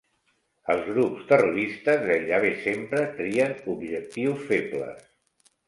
Els 0.75 0.87
grups 0.93 1.27
terroristes 1.31 2.01
gairebé 2.09 2.51
sempre 2.65 3.05
trien 3.21 3.55
objectius 3.77 4.45
febles. 4.51 5.09